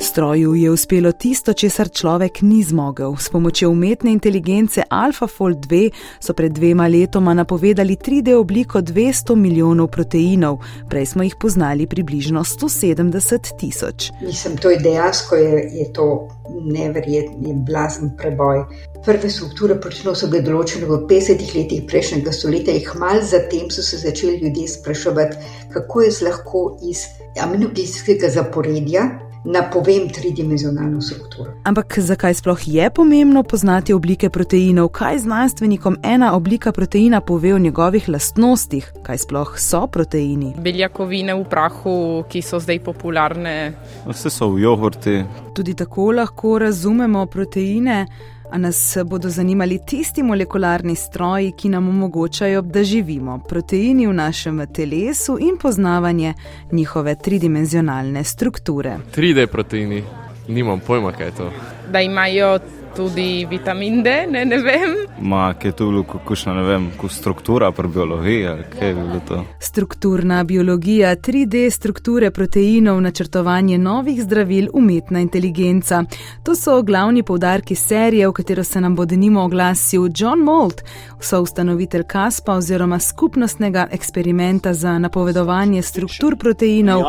Stroju 0.00 0.54
je 0.54 0.70
uspelo 0.70 1.12
tisto, 1.12 1.52
česar 1.52 1.88
človek 1.88 2.42
ni 2.42 2.62
zmogel. 2.62 3.16
S 3.16 3.28
pomočjo 3.28 3.70
umetne 3.70 4.12
inteligence 4.12 4.82
AlphaFold 4.90 5.66
2 5.66 5.90
so 6.20 6.32
pred 6.32 6.52
dvema 6.52 6.88
letoma 6.88 7.34
napovedali 7.34 7.96
3D 7.96 8.34
obliko 8.34 8.78
200 8.78 9.34
milijonov 9.34 9.88
proteinov, 9.88 10.58
prej 10.88 11.06
smo 11.06 11.22
jih 11.22 11.36
poznali 11.40 11.86
približno 11.86 12.44
170 12.44 13.56
tisoč. 13.58 14.10
Mislim, 14.22 14.56
to 14.56 14.70
je 14.70 14.78
dejansko 14.78 15.36
je, 15.36 15.70
je 15.72 15.92
to 15.92 16.28
neverjetni, 16.64 17.54
blazen 17.66 18.10
preboj. 18.16 18.64
Prve 19.04 19.30
strukture 19.30 19.80
proteinov 19.80 20.16
so 20.20 20.28
bile 20.28 20.42
določene 20.42 20.86
v 20.86 21.00
50 21.10 21.54
letih 21.56 21.86
prejšnjega 21.88 22.32
stoletja, 22.32 22.74
in 22.74 22.84
hmalo 22.86 23.22
zatem 23.22 23.70
so 23.70 23.82
se 23.82 23.98
začeli 23.98 24.38
ljudje 24.42 24.68
spraševati, 24.68 25.36
kako 25.72 26.02
je 26.02 26.12
lahko 26.22 26.66
iz 26.90 27.06
aminokislinskega 27.40 28.30
zaporedja 28.30 29.27
napovem 29.44 30.08
tridimenzionalno 30.08 31.00
strukturo. 31.00 31.52
Ampak 31.64 31.98
zakaj 31.98 32.34
sploh 32.34 32.58
je 32.66 32.90
pomembno 32.90 33.42
poznati 33.42 33.92
oblike 33.92 34.30
proteinov? 34.30 34.88
Kaj 34.88 35.18
znanstvenikom 35.18 35.96
ena 36.02 36.34
oblika 36.36 36.72
proteina 36.72 37.20
pove 37.20 37.54
o 37.54 37.58
njegovih 37.58 38.08
lastnostih? 38.08 38.92
Kaj 39.02 39.18
sploh 39.18 39.58
so 39.58 39.86
proteini? 39.86 40.54
Beljakovine 40.58 41.34
v 41.34 41.44
prahu, 41.44 42.24
ki 42.28 42.42
so 42.42 42.60
zdaj 42.60 42.82
popularne. 42.84 43.72
Vse 44.06 44.30
so 44.30 44.50
v 44.50 44.62
jogurti. 44.62 45.22
Tudi 45.54 45.74
tako 45.74 46.12
lahko 46.12 46.58
razumemo 46.58 47.26
proteine. 47.26 48.06
A 48.50 48.58
nas 48.58 48.96
bodo 49.04 49.28
zanimali 49.28 49.78
tisti 49.86 50.22
molekularni 50.22 50.94
stroji, 50.94 51.52
ki 51.52 51.68
nam 51.68 51.88
omogočajo, 51.88 52.62
da 52.62 52.84
živimo, 52.84 53.38
proteini 53.48 54.06
v 54.06 54.12
našem 54.12 54.66
telesu 54.66 55.38
in 55.40 55.58
poznavanje 55.62 56.34
njihove 56.72 57.14
tridimenzionalne 57.14 58.24
strukture. 58.24 58.96
3D 59.16 59.46
proteini, 59.46 60.02
nimam 60.48 60.80
pojma, 60.80 61.12
kaj 61.12 61.26
je 61.26 61.34
to. 61.34 61.50
Da 61.92 62.00
imajo 62.00 62.58
tudi 62.98 63.46
vitamin 63.50 64.02
D, 64.02 64.26
ne, 64.30 64.44
ne 64.44 64.56
vem. 64.58 64.94
Ma, 65.20 65.54
kaj 65.54 65.68
je 65.68 65.74
tu 65.76 65.86
bilo, 65.86 66.02
kakšna, 66.02 66.54
ne 66.54 66.62
vem, 66.66 66.86
struktura 67.10 67.70
pri 67.72 67.88
biologiji, 67.88 68.48
kaj 68.72 68.88
je 68.88 68.94
bilo 68.94 69.20
to. 69.28 69.44
Strukturna 69.60 70.40
biologija, 70.44 71.12
3D 71.16 71.70
strukture 71.70 72.30
proteinov, 72.30 72.98
načrtovanje 73.00 73.78
novih 73.78 74.18
zdravil, 74.22 74.66
umetna 74.74 75.20
inteligenca. 75.20 76.02
To 76.42 76.56
so 76.58 76.82
glavni 76.82 77.22
povdarki 77.22 77.74
serije, 77.74 78.28
v 78.28 78.32
katero 78.32 78.64
se 78.64 78.80
nam 78.80 78.96
bo 78.96 79.06
denimo 79.06 79.44
oglasil 79.46 80.08
John 80.16 80.42
Moult, 80.42 80.82
soustanovitelj 81.20 82.02
Kaspa 82.02 82.58
oziroma 82.58 82.98
skupnostnega 82.98 83.86
eksperimenta 83.92 84.74
za 84.74 84.98
napovedovanje 84.98 85.82
struktur 85.82 86.36
proteinov. 86.36 87.04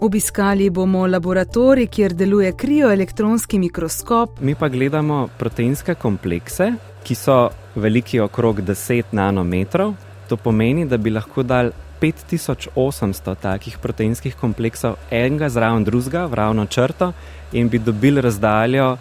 Obiskali 0.00 0.70
bomo 0.70 1.06
laboratorij, 1.06 1.91
kjer 1.92 2.14
deluje 2.16 2.52
krioelektronski 2.56 3.58
mikroskop. 3.58 4.40
Mi 4.40 4.54
pa 4.54 4.68
gledamo 4.68 5.28
proteinske 5.38 5.94
komplekse, 5.94 6.72
ki 7.04 7.14
so 7.14 7.50
veliki 7.74 8.20
okrog 8.20 8.62
10 8.64 9.12
nanometrov. 9.12 9.94
To 10.28 10.36
pomeni, 10.36 10.86
da 10.88 10.96
bi 10.96 11.12
lahko 11.12 11.44
dal 11.44 11.70
5800 12.00 13.36
takih 13.42 13.78
proteinskih 13.82 14.34
kompleksov 14.40 14.96
enega 15.10 15.48
zraven 15.52 15.84
drugega, 15.84 16.26
v 16.26 16.34
ravno 16.34 16.66
črto, 16.66 17.12
in 17.52 17.68
bi 17.68 17.78
dobili 17.78 18.20
razdaljo, 18.20 18.96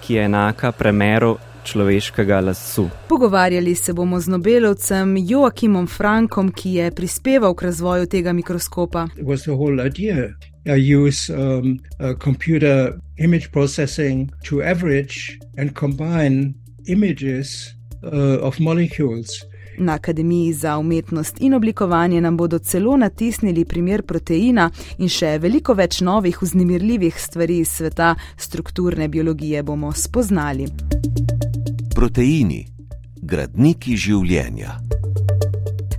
ki 0.00 0.14
je 0.14 0.24
enaka 0.24 0.72
premeru 0.72 1.36
človeškega 1.64 2.40
lasu. 2.40 2.88
Pogovarjali 3.08 3.74
se 3.74 3.92
bomo 3.92 4.20
z 4.20 4.28
Nobelovcem 4.28 5.16
Joakimom 5.18 5.86
Frankom, 5.86 6.50
ki 6.52 6.74
je 6.80 6.90
prispeval 6.90 7.54
k 7.54 7.62
razvoju 7.62 8.06
tega 8.06 8.32
mikroskopa. 8.32 9.06
I 10.64 10.76
use 10.76 11.28
um, 11.30 11.80
uh, 11.98 12.14
computer 12.18 13.00
image 13.18 13.50
processing 13.50 14.30
to 14.44 14.62
average 14.62 15.38
and 15.58 15.74
combine 15.74 16.54
images 16.86 17.74
uh, 18.04 18.38
of 18.40 18.60
molecules. 18.60 19.44
Na 19.78 19.94
Akademiji 19.94 20.52
za 20.52 20.78
umetnost 20.78 21.40
in 21.40 21.54
oblikovanje 21.54 22.20
nam 22.20 22.36
bodo 22.36 22.58
celo 22.58 22.96
natisnili 22.96 23.64
primer 23.64 24.02
proteina 24.02 24.70
in 24.98 25.08
še 25.08 25.38
veliko 25.38 25.74
več 25.74 26.00
novih 26.00 26.42
vznemirljivih 26.42 27.18
stvari 27.18 27.58
iz 27.58 27.68
sveta 27.68 28.14
strukturne 28.36 29.08
biologije 29.08 29.62
bomo 29.62 29.92
spoznali. 29.92 30.68
Proteini, 31.94 32.66
gradniki 33.22 33.96
življenja. 33.96 34.78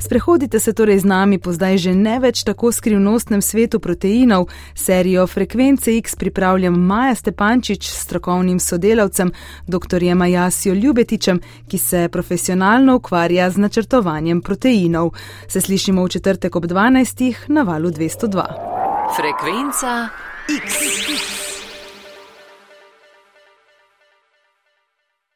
Sprehodite 0.03 0.59
se 0.59 0.74
torej 0.74 1.00
z 1.00 1.06
nami 1.06 1.40
po 1.40 1.53
zdaj 1.56 1.78
že 1.78 1.96
ne 1.96 2.19
več 2.19 2.44
tako 2.44 2.72
skrivnostnem 2.75 3.40
svetu 3.40 3.80
proteinov. 3.80 4.50
Serijo 4.75 5.24
Frekvence 5.28 5.96
X 5.96 6.16
pripravljam 6.19 6.75
Maja 6.75 7.16
Stepančič 7.16 7.88
s 7.88 8.03
strokovnim 8.03 8.59
sodelavcem, 8.59 9.31
dr. 9.68 10.03
Majasijo 10.16 10.75
Ljubetičem, 10.75 11.40
ki 11.72 11.78
se 11.78 12.09
profesionalno 12.12 12.97
ukvarja 13.00 13.47
z 13.50 13.58
načrtovanjem 13.58 14.42
proteinov. 14.42 15.16
Se 15.47 15.62
slišimo 15.62 16.03
v 16.03 16.09
četrtek 16.09 16.56
ob 16.56 16.66
12. 16.66 17.47
na 17.47 17.63
valu 17.63 17.90
202. 17.90 18.44
Frekvenca 19.16 20.09
X. 20.52 21.53